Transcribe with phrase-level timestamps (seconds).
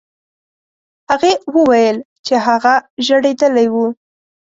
[1.09, 2.73] هغې وویل چې هغه
[3.05, 3.75] ژړېدلی و.